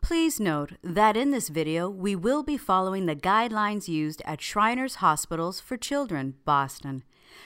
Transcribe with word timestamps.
Please 0.00 0.38
note 0.38 0.72
that 0.82 1.16
in 1.16 1.30
this 1.32 1.48
video 1.48 1.88
we 1.88 2.14
will 2.14 2.42
be 2.42 2.56
following 2.56 3.06
the 3.06 3.16
guidelines 3.16 3.88
used 3.88 4.22
at 4.24 4.40
Shriners 4.40 4.96
Hospitals 4.96 5.60
for 5.60 5.76
Children, 5.76 6.34
Boston. 6.44 7.02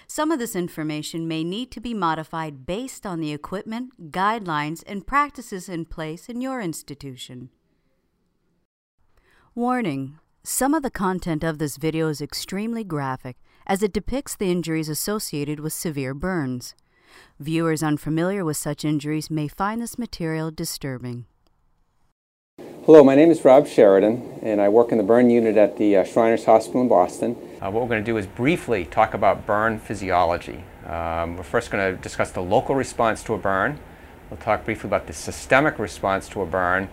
Some 0.07 0.31
of 0.31 0.39
this 0.39 0.55
information 0.55 1.27
may 1.27 1.43
need 1.43 1.71
to 1.73 1.81
be 1.81 1.95
modified 1.95 2.67
based 2.67 3.07
on 3.07 3.21
the 3.21 3.33
equipment, 3.33 4.13
guidelines, 4.13 4.83
and 4.87 5.07
practices 5.07 5.69
in 5.69 5.87
place 5.87 6.29
in 6.29 6.41
your 6.41 6.61
institution. 6.61 7.49
Warning 9.55 10.19
Some 10.43 10.75
of 10.75 10.83
the 10.83 10.91
content 10.91 11.43
of 11.43 11.59
this 11.59 11.77
video 11.77 12.09
is 12.09 12.21
extremely 12.21 12.85
graphic 12.85 13.37
as 13.67 13.83
it 13.83 13.93
depicts 13.93 14.37
the 14.37 14.51
injuries 14.51 14.89
associated 14.89 15.61
with 15.61 15.73
severe 15.73 16.15
burns. 16.15 16.75
Viewers 17.39 17.83
unfamiliar 17.83 18.45
with 18.45 18.57
such 18.57 18.85
injuries 18.85 19.31
may 19.31 19.49
find 19.49 19.81
this 19.81 19.99
material 19.99 20.51
disturbing. 20.51 21.27
Hello, 22.87 23.05
my 23.05 23.15
name 23.15 23.31
is 23.31 23.45
Rob 23.45 23.67
Sheridan, 23.67 24.41
and 24.41 24.59
I 24.59 24.71
work 24.71 24.91
in 24.91 24.97
the 24.97 25.05
burn 25.05 25.29
unit 25.29 25.59
at 25.59 25.77
the 25.77 25.99
uh, 25.99 26.05
Shriners 26.05 26.47
Hospital 26.47 26.81
in 26.81 26.89
Boston. 26.89 27.37
Uh, 27.61 27.71
what 27.71 27.83
we're 27.83 27.91
going 27.91 28.03
to 28.03 28.11
do 28.11 28.17
is 28.17 28.27
briefly 28.27 28.87
talk 28.87 29.13
about 29.13 29.45
burn 29.45 29.79
physiology. 29.79 30.65
Um, 30.87 31.37
we're 31.37 31.43
first 31.43 31.71
going 31.71 31.95
to 31.95 32.01
discuss 32.01 32.31
the 32.31 32.41
local 32.41 32.75
response 32.75 33.23
to 33.25 33.35
a 33.35 33.39
burn. 33.39 33.79
We'll 34.31 34.41
talk 34.41 34.65
briefly 34.65 34.89
about 34.89 35.07
the 35.07 35.13
systemic 35.13 35.79
response 35.79 36.27
to 36.31 36.41
a 36.41 36.47
burn, 36.47 36.89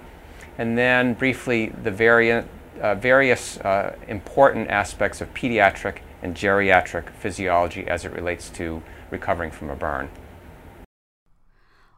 and 0.58 0.78
then 0.78 1.14
briefly 1.14 1.68
the 1.70 1.92
variant, 1.92 2.50
uh, 2.82 2.96
various 2.96 3.58
uh, 3.60 3.96
important 4.10 4.70
aspects 4.70 5.22
of 5.22 5.34
pediatric 5.34 6.00
and 6.22 6.36
geriatric 6.36 7.12
physiology 7.12 7.88
as 7.88 8.04
it 8.04 8.12
relates 8.12 8.50
to 8.50 8.84
recovering 9.10 9.52
from 9.52 9.70
a 9.70 9.76
burn. 9.76 10.10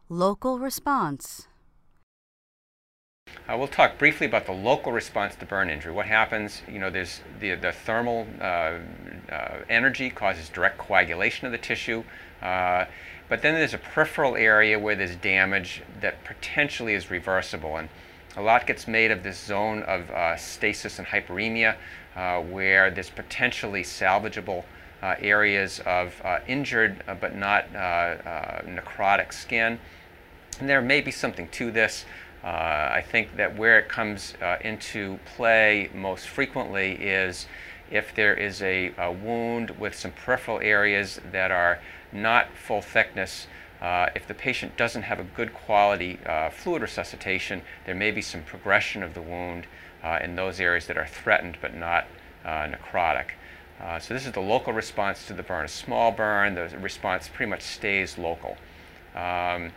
Local 0.08 0.60
response. 0.60 1.48
Uh, 3.50 3.56
we'll 3.56 3.66
talk 3.66 3.98
briefly 3.98 4.26
about 4.26 4.46
the 4.46 4.52
local 4.52 4.92
response 4.92 5.34
to 5.34 5.44
burn 5.44 5.70
injury. 5.70 5.92
What 5.92 6.06
happens, 6.06 6.62
you 6.68 6.78
know, 6.78 6.88
there's 6.88 7.20
the, 7.40 7.56
the 7.56 7.72
thermal 7.72 8.26
uh, 8.40 8.44
uh, 8.44 8.78
energy 9.68 10.08
causes 10.08 10.48
direct 10.48 10.78
coagulation 10.78 11.46
of 11.46 11.52
the 11.52 11.58
tissue, 11.58 12.04
uh, 12.42 12.84
but 13.28 13.42
then 13.42 13.54
there's 13.54 13.74
a 13.74 13.78
peripheral 13.78 14.36
area 14.36 14.78
where 14.78 14.94
there's 14.94 15.16
damage 15.16 15.82
that 16.00 16.22
potentially 16.24 16.94
is 16.94 17.10
reversible. 17.10 17.76
And 17.76 17.88
a 18.36 18.42
lot 18.42 18.66
gets 18.68 18.86
made 18.86 19.10
of 19.10 19.24
this 19.24 19.38
zone 19.38 19.82
of 19.82 20.08
uh, 20.10 20.36
stasis 20.36 20.98
and 20.98 21.08
hyperemia 21.08 21.76
where 22.50 22.90
there's 22.90 23.10
potentially 23.10 23.82
salvageable 23.82 24.64
areas 25.02 25.80
of 25.86 26.20
injured 26.46 27.02
but 27.20 27.34
not 27.34 27.72
necrotic 27.72 29.32
skin. 29.32 29.78
And 30.60 30.68
there 30.68 30.82
may 30.82 31.00
be 31.00 31.10
something 31.10 31.48
to 31.48 31.70
this. 31.70 32.04
Uh, 32.42 32.46
I 32.46 33.04
think 33.06 33.36
that 33.36 33.56
where 33.56 33.78
it 33.78 33.88
comes 33.88 34.34
uh, 34.40 34.56
into 34.62 35.18
play 35.36 35.90
most 35.94 36.26
frequently 36.26 36.92
is 36.92 37.46
if 37.90 38.14
there 38.14 38.34
is 38.34 38.62
a, 38.62 38.94
a, 38.96 39.12
wound 39.12 39.70
with 39.78 39.94
some 39.94 40.12
peripheral 40.12 40.60
areas 40.60 41.20
that 41.32 41.50
are 41.50 41.80
not 42.12 42.46
full 42.56 42.80
thickness. 42.80 43.46
Uh, 43.82 44.08
if 44.14 44.26
the 44.26 44.34
patient 44.34 44.76
doesn't 44.76 45.02
have 45.02 45.18
a 45.18 45.24
good 45.24 45.52
quality 45.52 46.18
uh, 46.24 46.48
fluid 46.50 46.82
resuscitation, 46.82 47.62
there 47.84 47.94
may 47.94 48.10
be 48.10 48.22
some 48.22 48.42
progression 48.42 49.02
of 49.02 49.12
the 49.14 49.22
wound 49.22 49.66
uh, 50.02 50.18
in 50.22 50.34
those 50.34 50.60
areas 50.60 50.86
that 50.86 50.96
are 50.96 51.06
threatened 51.06 51.58
but 51.60 51.74
not 51.74 52.06
uh, 52.44 52.66
necrotic. 52.66 53.30
so 54.00 54.14
this 54.14 54.24
is 54.24 54.32
the 54.32 54.40
local 54.40 54.72
response 54.72 55.26
to 55.26 55.34
the 55.34 55.42
burn. 55.42 55.64
A 55.64 55.68
small 55.68 56.10
burn, 56.10 56.54
the 56.54 56.68
response 56.78 57.28
pretty 57.28 57.50
much 57.50 57.62
stays 57.62 58.16
local. 58.16 58.56
Um, 59.14 59.72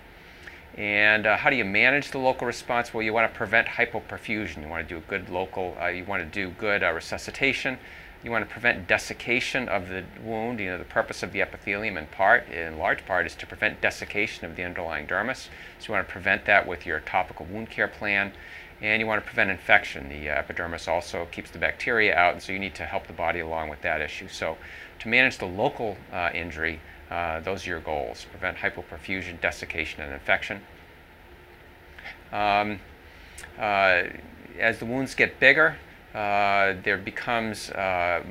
and 0.77 1.27
uh, 1.27 1.37
how 1.37 1.49
do 1.49 1.55
you 1.55 1.65
manage 1.65 2.11
the 2.11 2.17
local 2.17 2.47
response? 2.47 2.93
Well, 2.93 3.03
you 3.03 3.13
want 3.13 3.31
to 3.31 3.37
prevent 3.37 3.67
hypoperfusion. 3.67 4.63
You 4.63 4.67
want 4.67 4.87
to 4.87 4.93
do 4.93 4.97
a 4.97 5.07
good 5.07 5.29
local, 5.29 5.77
uh, 5.79 5.87
you 5.87 6.03
want 6.03 6.23
to 6.23 6.29
do 6.29 6.51
good 6.51 6.83
uh, 6.83 6.91
resuscitation. 6.91 7.77
You 8.23 8.31
want 8.31 8.47
to 8.47 8.51
prevent 8.51 8.87
desiccation 8.87 9.67
of 9.67 9.89
the 9.89 10.03
wound. 10.23 10.59
You 10.59 10.71
know, 10.71 10.77
the 10.77 10.85
purpose 10.85 11.21
of 11.21 11.31
the 11.31 11.41
epithelium 11.41 11.97
in 11.97 12.07
part, 12.07 12.49
in 12.49 12.77
large 12.77 13.05
part, 13.05 13.25
is 13.25 13.35
to 13.35 13.45
prevent 13.45 13.81
desiccation 13.81 14.45
of 14.45 14.55
the 14.55 14.63
underlying 14.63 15.05
dermis. 15.05 15.49
So 15.77 15.87
you 15.87 15.93
want 15.93 16.07
to 16.07 16.11
prevent 16.11 16.45
that 16.45 16.65
with 16.65 16.85
your 16.85 17.01
topical 17.01 17.45
wound 17.45 17.69
care 17.69 17.87
plan. 17.87 18.31
And 18.81 18.99
you 18.99 19.05
want 19.05 19.21
to 19.21 19.25
prevent 19.25 19.51
infection. 19.51 20.09
The 20.09 20.29
uh, 20.29 20.39
epidermis 20.39 20.87
also 20.87 21.25
keeps 21.31 21.51
the 21.51 21.59
bacteria 21.59 22.15
out, 22.15 22.33
and 22.33 22.41
so 22.41 22.51
you 22.51 22.59
need 22.59 22.75
to 22.75 22.85
help 22.85 23.07
the 23.07 23.13
body 23.13 23.39
along 23.39 23.69
with 23.69 23.81
that 23.81 24.01
issue. 24.01 24.27
So 24.27 24.57
to 24.99 25.07
manage 25.07 25.37
the 25.37 25.45
local 25.45 25.97
uh, 26.11 26.31
injury, 26.33 26.79
uh, 27.09 27.39
those 27.41 27.65
are 27.65 27.69
your 27.69 27.79
goals. 27.79 28.25
Prevent 28.31 28.57
hypoperfusion, 28.57 29.39
desiccation, 29.41 30.01
and 30.01 30.13
infection. 30.13 30.61
Um, 32.31 32.79
uh, 33.59 34.03
as 34.59 34.79
the 34.79 34.85
wounds 34.85 35.15
get 35.15 35.39
bigger, 35.39 35.77
uh, 36.13 36.73
there 36.83 36.97
becomes 36.97 37.69
uh, 37.71 38.23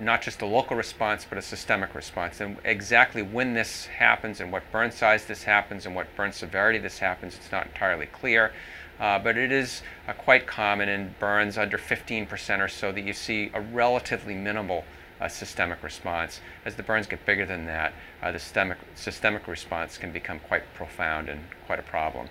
not 0.00 0.22
just 0.22 0.42
a 0.42 0.46
local 0.46 0.76
response, 0.76 1.26
but 1.28 1.38
a 1.38 1.42
systemic 1.42 1.94
response. 1.94 2.40
And 2.40 2.56
exactly 2.64 3.22
when 3.22 3.54
this 3.54 3.86
happens 3.86 4.40
and 4.40 4.50
what 4.50 4.62
burn 4.72 4.90
size 4.90 5.26
this 5.26 5.44
happens 5.44 5.86
and 5.86 5.94
what 5.94 6.14
burn 6.16 6.32
severity 6.32 6.78
this 6.78 6.98
happens, 6.98 7.36
it's 7.36 7.52
not 7.52 7.66
entirely 7.66 8.06
clear. 8.06 8.52
Uh, 8.98 9.18
but 9.18 9.38
it 9.38 9.50
is 9.50 9.82
uh, 10.06 10.12
quite 10.12 10.46
common 10.46 10.88
in 10.88 11.14
burns 11.18 11.56
under 11.56 11.78
15% 11.78 12.60
or 12.60 12.68
so 12.68 12.92
that 12.92 13.00
you 13.00 13.14
see 13.14 13.50
a 13.54 13.60
relatively 13.60 14.34
minimal 14.34 14.84
uh, 15.20 15.28
systemic 15.28 15.82
response. 15.82 16.40
As 16.64 16.74
the 16.76 16.82
burns 16.82 17.06
get 17.06 17.24
bigger 17.26 17.44
than 17.44 17.66
that, 17.66 17.92
uh, 18.22 18.32
the 18.32 18.38
systemic, 18.38 18.78
systemic 18.94 19.46
response 19.46 19.98
can 19.98 20.12
become 20.12 20.40
quite 20.40 20.62
profound 20.74 21.28
and 21.28 21.40
quite 21.66 21.78
a 21.78 21.82
problem. 21.82 22.28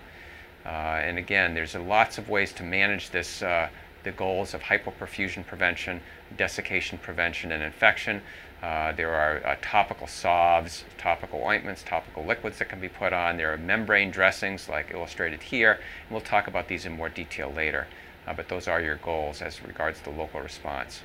Uh, 0.66 0.70
and 0.70 1.18
again, 1.18 1.54
there's 1.54 1.76
lots 1.76 2.18
of 2.18 2.30
ways 2.30 2.52
to 2.54 2.64
manage 2.64 3.12
this, 3.12 3.42
uh, 3.42 3.70
the 4.04 4.12
goals 4.12 4.54
of 4.54 4.62
hypoperfusion 4.62 5.46
prevention, 5.46 6.02
desiccation 6.38 6.98
prevention, 6.98 7.52
and 7.52 7.64
infection. 7.64 8.22
Uh, 8.62 8.92
there 8.92 9.14
are 9.14 9.46
uh, 9.46 9.56
topical 9.62 10.06
salves, 10.06 10.84
topical 10.98 11.42
ointments, 11.42 11.82
topical 11.84 12.26
liquids 12.26 12.58
that 12.60 12.68
can 12.68 12.82
be 12.82 12.90
put 12.90 13.14
on. 13.14 13.38
There 13.38 13.54
are 13.54 13.58
membrane 13.58 14.12
dressings 14.12 14.68
like 14.68 14.92
illustrated 14.92 15.44
here. 15.44 15.74
And 15.74 16.12
we'll 16.12 16.22
talk 16.22 16.48
about 16.48 16.68
these 16.68 16.86
in 16.86 16.92
more 16.94 17.10
detail 17.10 17.54
later. 17.56 17.88
but 18.36 18.50
those 18.50 18.68
are 18.68 18.82
your 18.82 18.98
goals 18.98 19.42
as 19.42 19.64
regards 19.64 20.02
the 20.02 20.10
local 20.10 20.42
response. 20.42 21.02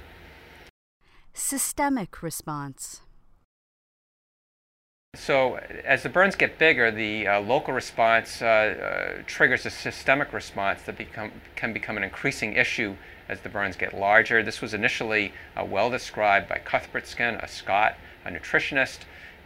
Systemic 1.34 2.22
response. 2.22 3.00
So, 5.16 5.56
as 5.84 6.04
the 6.04 6.08
burns 6.08 6.36
get 6.36 6.58
bigger, 6.58 6.90
the 6.90 7.26
uh, 7.26 7.40
local 7.40 7.74
response 7.74 8.40
uh, 8.40 8.46
uh, 8.46 9.22
triggers 9.26 9.66
a 9.66 9.70
systemic 9.70 10.32
response 10.32 10.82
that 10.82 10.96
become, 10.96 11.32
can 11.56 11.72
become 11.72 11.96
an 11.96 12.04
increasing 12.04 12.54
issue 12.54 12.96
as 13.28 13.40
the 13.40 13.48
burns 13.48 13.76
get 13.76 13.94
larger. 13.94 14.42
This 14.42 14.60
was 14.60 14.74
initially 14.74 15.32
uh, 15.56 15.64
well 15.64 15.90
described 15.90 16.48
by 16.48 16.58
Cuthbertson, 16.58 17.36
a 17.36 17.48
Scot, 17.48 17.96
a 18.24 18.30
nutritionist, 18.30 19.00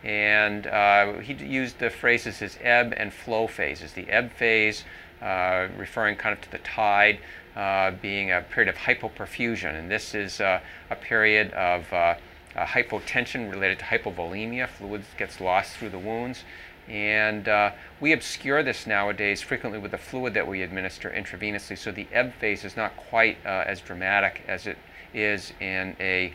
and 0.05 0.67
uh, 0.67 1.19
he 1.19 1.33
used 1.33 1.79
the 1.79 1.91
phrases 1.91 2.41
as 2.43 2.59
ebb 2.63 2.95
and 2.97 3.13
flow 3.13 3.47
phases. 3.47 3.93
The 3.93 4.09
ebb 4.11 4.33
phase, 4.33 4.85
referring 5.21 6.17
kind 6.17 6.33
of 6.33 6.41
to 6.43 6.51
the 6.51 6.59
tide, 6.59 7.19
uh, 7.57 7.91
being 7.91 8.31
a 8.31 8.43
period 8.43 8.69
of 8.69 8.77
hypoperfusion. 8.77 9.75
And 9.75 9.91
this 9.91 10.15
is 10.15 10.41
uh, 10.41 10.61
a 10.91 10.97
period 10.97 11.53
of 11.53 11.93
uh, 11.93 12.15
hypotension 12.57 13.51
related 13.51 13.81
to 13.81 13.85
hypovolemia. 13.85 14.69
Fluid 14.69 15.03
gets 15.17 15.41
lost 15.41 15.77
through 15.77 15.91
the 15.91 15.99
wounds. 15.99 16.45
And 16.89 17.49
uh, 17.49 17.73
we 18.01 18.13
obscure 18.13 18.63
this 18.63 18.87
nowadays 18.87 19.43
frequently 19.43 19.79
with 19.79 19.91
the 19.91 19.99
fluid 19.99 20.35
that 20.35 20.47
we 20.47 20.63
administer 20.63 21.11
intravenously. 21.11 21.77
So 21.77 21.91
the 21.91 22.07
ebb 22.13 22.33
phase 22.35 22.65
is 22.65 22.77
not 22.77 22.97
quite 22.97 23.37
uh, 23.45 23.65
as 23.67 23.81
dramatic 23.81 24.43
as 24.49 24.67
it 24.67 24.79
is 25.13 25.53
in 25.61 25.97
a 26.01 26.33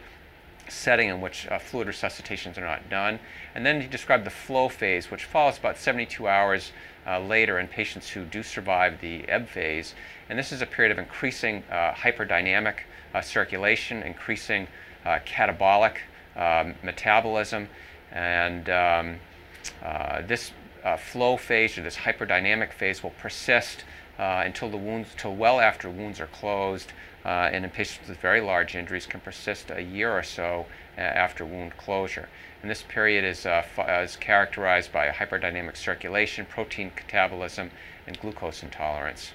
setting 0.70 1.10
in 1.10 1.22
which 1.22 1.48
uh, 1.48 1.60
fluid 1.60 1.88
resuscitations 1.88 2.58
are 2.58 2.66
not 2.66 2.90
done. 2.90 3.20
And 3.56 3.66
then 3.66 3.82
he 3.82 3.88
described 3.88 4.26
the 4.26 4.32
flow 4.32 4.70
phase, 4.70 5.12
which 5.12 5.26
follows 5.26 5.58
about 5.58 5.78
72 5.78 6.28
hours 6.28 6.72
uh, 7.06 7.20
later 7.20 7.60
in 7.60 7.68
patients 7.68 8.10
who 8.10 8.24
do 8.26 8.44
survive 8.44 9.02
the 9.02 9.28
ebb 9.28 9.48
phase. 9.48 9.94
And 10.30 10.40
this 10.40 10.52
is 10.52 10.62
a 10.62 10.66
period 10.66 10.92
of 10.92 10.98
increasing 10.98 11.64
uh, 11.70 11.94
hyperdynamic 11.94 12.76
uh, 13.14 13.22
circulation, 13.22 14.02
increasing 14.04 14.68
uh, 15.06 15.20
catabolic 15.26 15.98
um, 16.36 16.76
metabolism, 16.82 17.68
and 18.12 18.70
um, 18.70 19.20
uh, 19.84 20.22
this 20.22 20.52
flow 20.98 21.38
phase 21.38 21.78
or 21.78 21.82
this 21.82 21.96
hyperdynamic 21.96 22.74
phase 22.74 23.02
will 23.04 23.12
persist 23.12 23.86
until 24.18 24.70
the 24.70 24.78
wounds, 24.78 25.10
till 25.18 25.36
well 25.36 25.60
after 25.60 25.90
wounds 25.90 26.20
are 26.20 26.28
closed, 26.28 26.94
uh, 27.26 27.50
and 27.52 27.64
in 27.64 27.72
patients 27.72 28.10
with 28.10 28.18
very 28.18 28.42
large 28.42 28.76
injuries 28.76 29.06
can 29.06 29.22
persist 29.22 29.72
a 29.72 29.82
year 29.82 30.12
or 30.12 30.24
so 30.24 30.66
uh, 30.98 31.02
after 31.02 31.46
wound 31.46 31.78
closure. 31.78 32.28
And 32.62 32.70
this 32.70 32.84
period 32.84 33.24
is, 33.24 33.46
uh, 33.46 33.64
is 34.04 34.16
characterized 34.16 34.92
by 34.92 35.10
hyperdynamic 35.10 35.78
circulation, 35.78 36.46
protein 36.46 36.92
catabolism, 36.92 37.70
and 38.08 38.20
glucose 38.20 38.62
intolerance. 38.62 39.32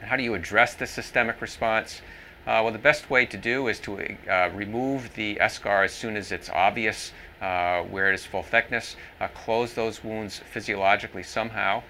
And 0.00 0.08
how 0.08 0.16
do 0.16 0.22
you 0.22 0.34
address 0.34 0.74
the 0.74 0.86
systemic 0.86 1.40
response? 1.40 2.00
Uh, 2.46 2.62
well, 2.62 2.72
the 2.72 2.78
best 2.78 3.10
way 3.10 3.26
to 3.26 3.36
do 3.36 3.66
is 3.66 3.80
to 3.80 4.16
uh, 4.30 4.50
remove 4.54 5.12
the 5.14 5.36
eschar 5.36 5.84
as 5.84 5.92
soon 5.92 6.16
as 6.16 6.30
it's 6.30 6.48
obvious 6.50 7.12
uh, 7.40 7.82
where 7.82 8.08
it 8.08 8.14
is 8.14 8.24
full 8.24 8.42
thickness, 8.42 8.96
uh, 9.20 9.26
close 9.28 9.74
those 9.74 10.04
wounds 10.04 10.38
physiologically 10.38 11.24
somehow, 11.24 11.82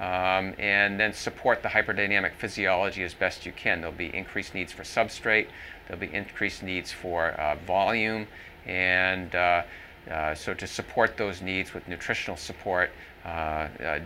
um, 0.00 0.54
and 0.58 0.98
then 0.98 1.12
support 1.12 1.62
the 1.62 1.68
hyperdynamic 1.68 2.34
physiology 2.34 3.02
as 3.02 3.14
best 3.14 3.46
you 3.46 3.52
can. 3.52 3.80
There'll 3.80 3.96
be 3.96 4.14
increased 4.14 4.54
needs 4.54 4.72
for 4.72 4.82
substrate, 4.82 5.48
there'll 5.86 6.00
be 6.00 6.14
increased 6.14 6.62
needs 6.62 6.92
for 6.92 7.28
uh, 7.32 7.56
volume, 7.66 8.26
and 8.66 9.34
uh, 9.34 9.62
so 10.34 10.54
to 10.54 10.66
support 10.66 11.16
those 11.16 11.40
needs 11.40 11.74
with 11.74 11.86
nutritional 11.88 12.36
support 12.36 12.90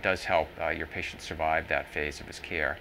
does 0.03 0.25
help 0.25 0.49
your 0.77 0.87
patient 0.87 1.23
survive 1.23 1.69
that 1.69 1.87
phase 1.93 2.21
of 2.21 2.27
his 2.27 2.39
care. 2.39 2.79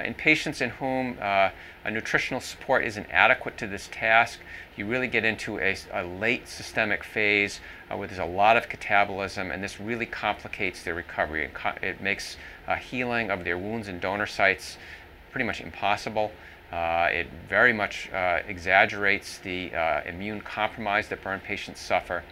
Uh, 0.00 0.04
in 0.04 0.14
patients 0.14 0.60
in 0.60 0.70
whom 0.70 1.18
uh, 1.20 1.50
a 1.84 1.90
nutritional 1.90 2.40
support 2.40 2.84
isn't 2.84 3.06
adequate 3.10 3.56
to 3.58 3.66
this 3.66 3.88
task, 3.92 4.38
you 4.76 4.86
really 4.86 5.08
get 5.08 5.24
into 5.24 5.58
a, 5.58 5.76
a 5.92 6.02
late 6.04 6.48
systemic 6.48 7.04
phase 7.04 7.60
uh, 7.90 7.96
where 7.96 8.08
there's 8.08 8.20
a 8.20 8.24
lot 8.24 8.56
of 8.56 8.68
catabolism, 8.68 9.52
and 9.52 9.62
this 9.62 9.80
really 9.80 10.06
complicates 10.06 10.82
their 10.82 10.94
recovery. 10.94 11.44
It, 11.44 11.54
co 11.54 11.72
it 11.82 12.00
makes 12.00 12.36
uh, 12.66 12.76
healing 12.76 13.30
of 13.30 13.44
their 13.44 13.58
wounds 13.58 13.88
and 13.88 14.00
donor 14.00 14.26
sites 14.26 14.78
pretty 15.32 15.44
much 15.44 15.60
impossible. 15.60 16.32
Uh, 16.72 17.08
it 17.10 17.26
very 17.48 17.72
much 17.72 18.10
uh, 18.12 18.40
exaggerates 18.46 19.38
the 19.38 19.72
immune 20.06 20.40
compromise 20.40 21.08
that 21.08 21.22
burn 21.22 21.40
patients 21.40 21.80
suffer. 21.80 22.22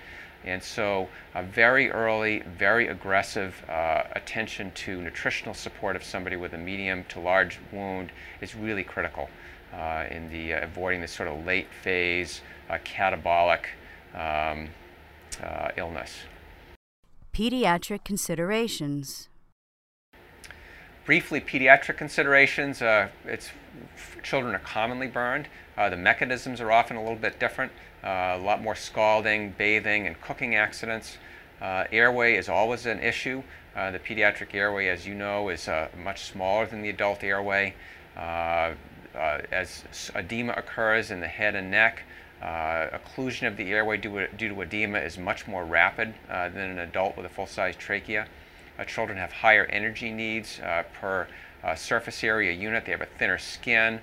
And 0.44 0.62
so 0.62 1.08
a 1.34 1.42
very 1.42 1.90
early, 1.90 2.40
very 2.40 2.88
aggressive 2.88 3.64
uh, 3.68 4.04
attention 4.12 4.70
to 4.72 5.02
nutritional 5.02 5.54
support 5.54 5.96
of 5.96 6.04
somebody 6.04 6.36
with 6.36 6.54
a 6.54 6.58
medium 6.58 7.04
to 7.10 7.20
large 7.20 7.58
wound 7.72 8.12
is 8.40 8.54
really 8.54 8.84
critical 8.84 9.28
uh, 9.72 10.04
in 10.10 10.30
the 10.30 10.54
uh, 10.54 10.64
avoiding 10.64 11.00
this 11.00 11.12
sort 11.12 11.28
of 11.28 11.44
late 11.44 11.68
phase 11.82 12.40
uh, 12.70 12.78
catabolic 12.84 13.64
um, 14.14 14.68
uh, 15.42 15.70
illness. 15.76 16.20
Pediatric 17.32 18.04
considerations. 18.04 19.28
Briefly, 21.04 21.40
pediatric 21.40 21.96
considerations. 21.96 22.82
Uh, 22.82 23.08
it's 23.24 23.50
children 24.22 24.54
are 24.54 24.60
commonly 24.60 25.06
burned. 25.06 25.48
The 25.88 25.96
mechanisms 25.96 26.60
are 26.60 26.72
often 26.72 26.96
a 26.96 27.00
little 27.00 27.16
bit 27.16 27.38
different. 27.38 27.70
Uh, 28.02 28.36
a 28.36 28.42
lot 28.42 28.62
more 28.62 28.74
scalding, 28.74 29.54
bathing, 29.58 30.06
and 30.06 30.20
cooking 30.20 30.54
accidents. 30.54 31.18
Uh, 31.60 31.84
airway 31.90 32.34
is 32.34 32.48
always 32.48 32.86
an 32.86 33.00
issue. 33.00 33.42
Uh, 33.74 33.90
the 33.90 33.98
pediatric 33.98 34.54
airway, 34.54 34.88
as 34.88 35.06
you 35.06 35.14
know, 35.14 35.48
is 35.48 35.68
much 36.02 36.24
smaller 36.24 36.66
than 36.66 36.82
the 36.82 36.88
adult 36.88 37.22
airway. 37.22 37.74
as 38.16 39.84
edema 40.14 40.52
occurs 40.56 41.10
in 41.10 41.20
the 41.20 41.28
head 41.28 41.54
and 41.54 41.70
neck, 41.70 42.02
uh, 42.42 42.88
occlusion 42.96 43.48
of 43.48 43.56
the 43.56 43.72
airway 43.72 43.96
due, 43.96 44.28
due, 44.36 44.48
to 44.48 44.60
edema 44.60 44.98
is 44.98 45.18
much 45.18 45.48
more 45.48 45.64
rapid 45.64 46.14
uh, 46.30 46.48
than 46.48 46.70
an 46.70 46.78
adult 46.78 47.16
with 47.16 47.26
a 47.26 47.28
full-size 47.28 47.74
trachea. 47.76 48.26
Uh, 48.78 48.84
children 48.84 49.18
have 49.18 49.32
higher 49.32 49.64
energy 49.66 50.12
needs 50.12 50.60
per 51.00 51.26
surface 51.74 52.22
area 52.22 52.52
unit. 52.52 52.84
They 52.84 52.92
have 52.92 53.00
a 53.00 53.06
thinner 53.06 53.38
skin. 53.38 54.00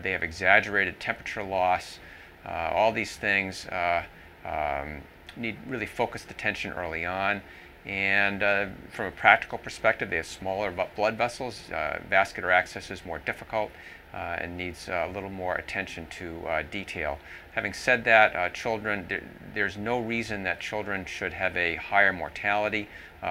They 0.00 0.12
have 0.12 0.22
exaggerated 0.22 0.98
temperature 1.00 1.42
loss. 1.42 1.98
Uh, 2.44 2.70
all 2.72 2.92
these 2.92 3.16
things 3.16 3.66
uh, 3.66 4.02
um, 4.44 5.02
need 5.36 5.56
really 5.68 5.86
focused 5.86 6.30
attention 6.30 6.72
early 6.72 7.04
on. 7.04 7.42
And 7.84 8.42
uh, 8.42 8.66
from 8.90 9.06
a 9.06 9.10
practical 9.10 9.58
perspective, 9.58 10.10
they 10.10 10.16
have 10.16 10.26
smaller 10.26 10.72
blood 10.94 11.16
vessels. 11.16 11.70
Uh, 11.70 12.00
vascular 12.08 12.52
access 12.52 12.90
is 12.90 13.04
more 13.04 13.18
difficult 13.18 13.70
uh, 14.14 14.36
and 14.38 14.56
needs 14.56 14.88
a 14.88 15.10
little 15.12 15.30
more 15.30 15.56
attention 15.56 16.06
to 16.18 16.46
uh, 16.46 16.62
detail. 16.70 17.18
Having 17.52 17.72
said 17.72 18.04
that, 18.04 18.54
children, 18.54 19.06
there, 19.08 19.22
there's 19.54 19.76
no 19.76 19.98
reason 19.98 20.44
that 20.44 20.60
children 20.60 21.04
should 21.04 21.32
have 21.32 21.56
a 21.56 21.76
higher 21.76 22.12
mortality 22.12 22.88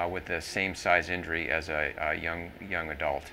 with 0.10 0.25
the 0.25 0.42
same 0.42 0.75
size 0.75 1.10
injury 1.10 1.50
as 1.50 1.69
a, 1.69 1.94
a 1.98 2.14
young, 2.16 2.52
young 2.69 2.90
adult. 2.90 3.24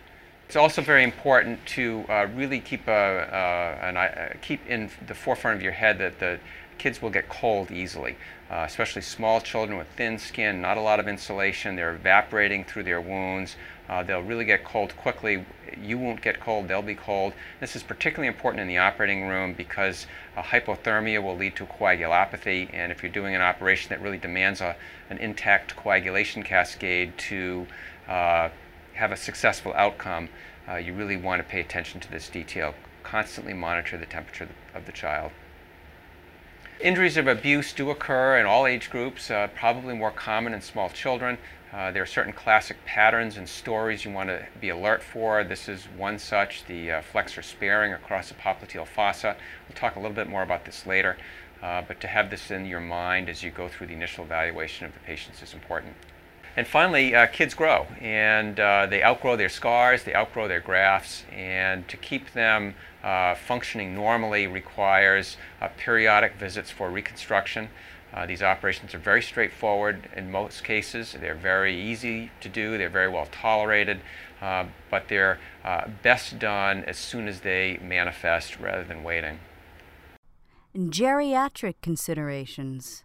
It's 0.48 0.56
also 0.56 0.80
very 0.80 1.04
important 1.04 1.66
to 1.76 2.06
uh, 2.08 2.26
really 2.34 2.58
keep, 2.58 2.88
a, 2.88 2.90
uh, 2.90 3.86
an, 3.86 3.98
uh, 3.98 4.32
keep 4.40 4.66
in 4.66 4.88
the 5.06 5.14
forefront 5.14 5.56
of 5.56 5.62
your 5.62 5.72
head 5.72 5.98
that 5.98 6.20
the 6.20 6.40
kids 6.78 7.02
will 7.02 7.10
get 7.10 7.28
cold 7.28 7.70
easily, 7.70 8.16
uh, 8.50 8.64
especially 8.66 9.02
small 9.02 9.42
children 9.42 9.76
with 9.76 9.88
thin 9.88 10.18
skin, 10.18 10.62
not 10.62 10.78
a 10.78 10.80
lot 10.80 11.00
of 11.00 11.06
insulation. 11.06 11.76
They're 11.76 11.94
evaporating 11.94 12.64
through 12.64 12.84
their 12.84 12.98
wounds. 12.98 13.56
Uh, 13.90 14.02
they'll 14.02 14.22
really 14.22 14.46
get 14.46 14.64
cold 14.64 14.96
quickly. 14.96 15.44
You 15.82 15.98
won't 15.98 16.22
get 16.22 16.40
cold, 16.40 16.66
they'll 16.66 16.80
be 16.80 16.94
cold. 16.94 17.34
This 17.60 17.76
is 17.76 17.82
particularly 17.82 18.28
important 18.28 18.62
in 18.62 18.68
the 18.68 18.78
operating 18.78 19.28
room 19.28 19.52
because 19.52 20.06
uh, 20.34 20.42
hypothermia 20.42 21.22
will 21.22 21.36
lead 21.36 21.56
to 21.56 21.66
coagulopathy, 21.66 22.70
and 22.72 22.90
if 22.90 23.02
you're 23.02 23.12
doing 23.12 23.34
an 23.34 23.42
operation 23.42 23.90
that 23.90 24.00
really 24.00 24.16
demands 24.16 24.62
a, 24.62 24.76
an 25.10 25.18
intact 25.18 25.76
coagulation 25.76 26.42
cascade 26.42 27.18
to 27.18 27.66
have 28.98 29.12
a 29.12 29.16
successful 29.16 29.72
outcome, 29.76 30.28
uh, 30.68 30.74
you 30.74 30.92
really 30.92 31.16
want 31.16 31.40
to 31.40 31.48
pay 31.48 31.60
attention 31.60 32.00
to 32.00 32.10
this 32.10 32.28
detail. 32.28 32.74
Constantly 33.04 33.54
monitor 33.54 33.96
the 33.96 34.06
temperature 34.06 34.48
of 34.74 34.86
the 34.86 34.92
child. 34.92 35.30
Injuries 36.80 37.16
of 37.16 37.26
abuse 37.26 37.72
do 37.72 37.90
occur 37.90 38.38
in 38.38 38.46
all 38.46 38.66
age 38.66 38.90
groups, 38.90 39.30
uh, 39.30 39.48
probably 39.54 39.94
more 39.94 40.10
common 40.10 40.52
in 40.52 40.60
small 40.60 40.90
children. 40.90 41.38
Uh, 41.72 41.92
there 41.92 42.02
are 42.02 42.06
certain 42.06 42.32
classic 42.32 42.76
patterns 42.84 43.36
and 43.36 43.48
stories 43.48 44.04
you 44.04 44.10
want 44.10 44.28
to 44.30 44.46
be 44.60 44.68
alert 44.68 45.02
for. 45.02 45.44
This 45.44 45.68
is 45.68 45.84
one 45.96 46.18
such, 46.18 46.64
the 46.64 46.90
uh, 46.90 47.02
flexor 47.02 47.42
sparing 47.42 47.92
across 47.92 48.28
the 48.28 48.34
popliteal 48.34 48.86
fossa. 48.86 49.36
We'll 49.68 49.76
talk 49.76 49.94
a 49.96 50.00
little 50.00 50.14
bit 50.14 50.28
more 50.28 50.42
about 50.42 50.64
this 50.64 50.86
later, 50.86 51.16
uh, 51.62 51.82
but 51.86 52.00
to 52.00 52.08
have 52.08 52.30
this 52.30 52.50
in 52.50 52.66
your 52.66 52.80
mind 52.80 53.28
as 53.28 53.42
you 53.42 53.50
go 53.50 53.68
through 53.68 53.88
the 53.88 53.94
initial 53.94 54.24
evaluation 54.24 54.86
of 54.86 54.92
the 54.92 55.00
patients 55.00 55.42
is 55.42 55.54
important. 55.54 55.94
And 56.56 56.66
finally, 56.66 57.14
uh, 57.14 57.26
kids 57.26 57.54
grow 57.54 57.86
and 58.00 58.58
uh, 58.58 58.86
they 58.86 59.02
outgrow 59.02 59.36
their 59.36 59.48
scars, 59.48 60.02
they 60.04 60.14
outgrow 60.14 60.48
their 60.48 60.60
grafts, 60.60 61.24
and 61.32 61.86
to 61.88 61.96
keep 61.96 62.32
them 62.32 62.74
uh, 63.02 63.34
functioning 63.34 63.94
normally 63.94 64.46
requires 64.46 65.36
uh, 65.60 65.68
periodic 65.76 66.34
visits 66.34 66.70
for 66.70 66.90
reconstruction. 66.90 67.68
Uh, 68.12 68.26
these 68.26 68.42
operations 68.42 68.94
are 68.94 68.98
very 68.98 69.22
straightforward 69.22 70.08
in 70.16 70.30
most 70.30 70.64
cases. 70.64 71.14
They're 71.20 71.34
very 71.34 71.78
easy 71.78 72.30
to 72.40 72.48
do, 72.48 72.76
they're 72.76 72.88
very 72.88 73.08
well 73.08 73.28
tolerated, 73.30 74.00
uh, 74.40 74.64
but 74.90 75.08
they're 75.08 75.38
best 76.02 76.38
done 76.38 76.82
as 76.84 76.96
soon 76.96 77.28
as 77.28 77.40
they 77.40 77.78
manifest 77.82 78.58
rather 78.58 78.82
than 78.82 79.04
waiting. 79.04 79.38
Geriatric 80.74 81.74
considerations. 81.82 83.04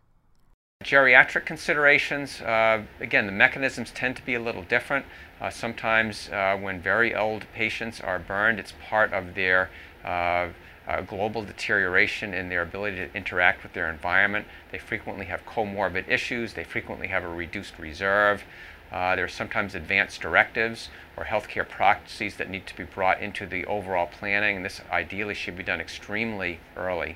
Geriatric 0.83 1.45
considerations, 1.45 2.41
uh, 2.41 2.83
again, 2.99 3.25
the 3.25 3.31
mechanisms 3.31 3.89
tend 3.91 4.17
to 4.17 4.25
be 4.25 4.35
a 4.35 4.39
little 4.39 4.63
different. 4.63 5.05
Uh, 5.39 5.49
sometimes 5.49 6.29
uh, 6.29 6.57
when 6.57 6.81
very 6.81 7.15
old 7.15 7.45
patients 7.53 8.01
are 8.01 8.19
burned, 8.19 8.59
it's 8.59 8.73
part 8.89 9.13
of 9.13 9.33
their 9.33 9.69
uh, 10.03 10.49
uh, 10.85 11.01
global 11.01 11.43
deterioration 11.43 12.33
in 12.33 12.49
their 12.49 12.61
ability 12.61 12.97
to 12.97 13.15
interact 13.15 13.63
with 13.63 13.71
their 13.73 13.89
environment. 13.89 14.45
They 14.71 14.77
frequently 14.77 15.25
have 15.25 15.45
comorbid 15.45 16.09
issues. 16.09 16.53
They 16.53 16.65
frequently 16.65 17.07
have 17.07 17.23
a 17.23 17.29
reduced 17.29 17.79
reserve. 17.79 18.43
Uh, 18.91 19.15
there 19.15 19.25
are 19.25 19.29
sometimes 19.29 19.75
advanced 19.75 20.21
directives 20.21 20.89
or 21.15 21.25
healthcare 21.25 21.67
processes 21.67 22.35
that 22.35 22.49
need 22.49 22.67
to 22.67 22.75
be 22.75 22.83
brought 22.83 23.21
into 23.21 23.45
the 23.45 23.65
overall 23.65 24.07
planning, 24.07 24.61
this 24.61 24.81
ideally 24.91 25.33
should 25.33 25.57
be 25.57 25.63
done 25.63 25.79
extremely 25.79 26.59
early 26.75 27.15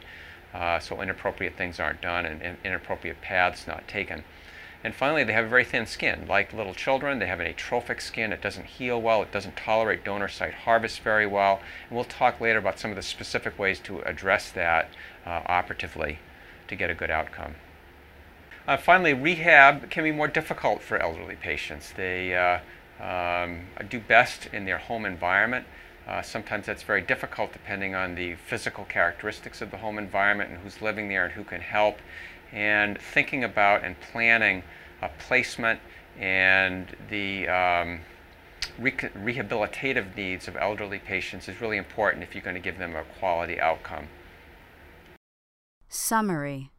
uh, 0.58 0.80
so 0.80 1.02
inappropriate 1.02 1.56
things 1.56 1.80
aren't 1.80 2.02
done 2.02 2.26
and, 2.26 2.42
and, 2.42 2.58
inappropriate 2.64 3.22
paths 3.22 3.68
not 3.68 3.88
taken. 3.88 4.24
And 4.84 4.96
finally, 4.96 5.24
they 5.24 5.34
have 5.34 5.46
a 5.46 5.50
very 5.50 5.66
thin 5.66 5.86
skin. 5.86 6.26
Like 6.28 6.54
little 6.54 6.74
children, 6.74 7.20
they 7.20 7.28
have 7.28 7.40
an 7.40 7.46
atrophic 7.48 8.02
skin. 8.02 8.32
It 8.32 8.42
doesn't 8.42 8.66
heal 8.66 9.02
well. 9.02 9.22
It 9.22 9.32
doesn't 9.32 9.56
tolerate 9.56 10.04
donor 10.04 10.28
site 10.28 10.54
harvest 10.54 11.02
very 11.02 11.28
well. 11.28 11.62
And 11.90 11.96
we'll 11.96 12.06
talk 12.06 12.40
later 12.42 12.60
about 12.60 12.80
some 12.80 12.92
of 12.92 12.96
the 12.96 13.04
specific 13.04 13.58
ways 13.60 13.80
to 13.82 14.02
address 14.02 14.52
that 14.52 14.90
uh, 15.26 15.42
operatively 15.46 16.20
to 16.68 16.76
get 16.76 16.90
a 16.90 16.96
good 16.96 17.12
outcome. 17.12 17.56
Uh, 18.68 18.78
finally, 18.78 19.14
rehab 19.14 19.90
can 19.90 20.04
be 20.04 20.12
more 20.12 20.28
difficult 20.28 20.82
for 20.82 20.98
elderly 20.98 21.36
patients. 21.36 21.94
They 21.96 22.36
uh, 22.36 22.60
um, 23.04 23.68
do 23.90 24.00
best 24.00 24.48
in 24.52 24.66
their 24.66 24.78
home 24.78 25.06
environment. 25.06 25.66
Uh, 26.08 26.22
sometimes 26.22 26.66
that's 26.66 26.84
very 26.84 27.02
difficult 27.02 27.52
depending 27.52 27.94
on 27.94 28.16
the 28.16 28.36
physical 28.36 28.86
characteristics 28.86 29.62
of 29.62 29.72
the 29.72 29.78
home 29.78 29.98
environment 29.98 30.50
and 30.50 30.60
who's 30.60 30.82
living 30.82 31.10
there 31.10 31.26
and 31.26 31.34
who 31.34 31.44
can 31.44 31.60
help. 31.60 31.98
And 32.52 32.98
thinking 32.98 33.44
about 33.44 33.84
and 33.84 34.00
planning 34.00 34.64
a 35.02 35.10
placement 35.10 35.82
and 36.18 36.96
the 37.10 37.48
um, 37.50 38.00
re- 38.80 38.92
rehabilitative 38.92 40.16
needs 40.16 40.48
of 40.48 40.56
elderly 40.56 41.00
patients 41.00 41.50
is 41.50 41.60
really 41.60 41.78
important 41.78 42.24
if 42.24 42.34
you're 42.34 42.44
going 42.44 42.56
to 42.56 42.62
give 42.62 42.78
them 42.78 42.96
a 42.96 43.04
quality 43.20 43.60
outcome. 43.60 44.08
Summary 45.90 46.72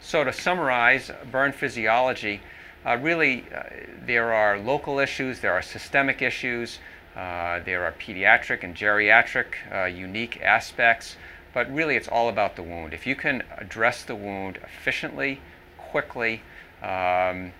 So, 0.00 0.24
to 0.24 0.32
summarize 0.32 1.10
burn 1.30 1.52
physiology, 1.52 2.40
uh, 2.84 2.96
really 2.96 3.44
uh, 3.54 3.62
there 4.06 4.32
are 4.32 4.58
local 4.58 4.98
issues, 4.98 5.40
there 5.40 5.52
are 5.52 5.62
systemic 5.62 6.22
issues, 6.22 6.78
uh, 7.16 7.60
there 7.60 7.84
are 7.84 7.92
pediatric 7.92 8.62
and 8.62 8.74
geriatric 8.74 9.46
uh, 9.72 9.84
unique 9.84 10.40
aspects, 10.42 11.16
but 11.52 11.72
really 11.72 11.96
it's 11.96 12.08
all 12.08 12.28
about 12.28 12.56
the 12.56 12.62
wound. 12.62 12.94
If 12.94 13.06
you 13.06 13.16
can 13.16 13.42
address 13.58 14.04
the 14.04 14.14
wound 14.14 14.58
efficiently, 14.62 15.40
quickly, 15.76 16.42
um, 16.82 17.52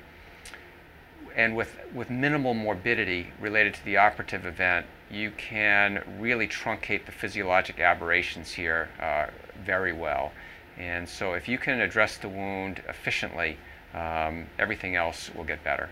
and 1.34 1.56
with, 1.56 1.76
with 1.94 2.10
minimal 2.10 2.54
morbidity 2.54 3.32
related 3.40 3.74
to 3.74 3.84
the 3.84 3.96
operative 3.96 4.46
event, 4.46 4.86
you 5.10 5.30
can 5.32 6.02
really 6.18 6.46
truncate 6.46 7.06
the 7.06 7.12
physiologic 7.12 7.80
aberrations 7.80 8.52
here 8.52 8.88
uh, 9.00 9.26
very 9.64 9.92
well. 9.92 10.32
And 10.78 11.08
so 11.08 11.34
if 11.34 11.48
you 11.48 11.58
can 11.58 11.80
address 11.80 12.16
the 12.16 12.28
wound 12.28 12.82
efficiently, 12.88 13.58
um, 13.92 14.46
everything 14.58 14.94
else 14.94 15.30
will 15.34 15.44
get 15.44 15.62
better. 15.64 15.90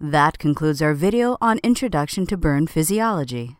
That 0.00 0.38
concludes 0.38 0.80
our 0.80 0.94
video 0.94 1.36
on 1.40 1.58
Introduction 1.64 2.24
to 2.26 2.36
Burn 2.36 2.68
Physiology. 2.68 3.56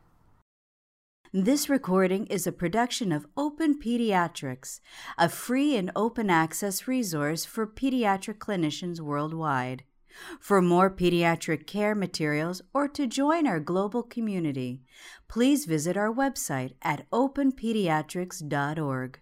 This 1.33 1.69
recording 1.69 2.27
is 2.27 2.47
a 2.47 2.53
production 2.53 3.11
of 3.11 3.27
Open 3.37 3.77
Pediatrics, 3.77 4.79
a 5.19 5.29
free 5.29 5.77
and 5.77 5.91
open 5.97 6.31
access 6.31 6.87
resource 6.87 7.45
for 7.45 7.67
pediatric 7.67 8.39
clinicians 8.39 9.01
worldwide. 9.01 9.83
For 10.39 10.63
more 10.63 10.89
pediatric 10.89 11.67
care 11.67 11.97
materials 11.97 12.63
or 12.73 12.87
to 12.87 13.09
join 13.09 13.49
our 13.49 13.59
global 13.59 14.05
community, 14.05 14.83
please 15.27 15.67
visit 15.67 15.97
our 15.97 16.15
website 16.15 16.75
at 16.83 17.11
openpediatrics.org. 17.11 19.21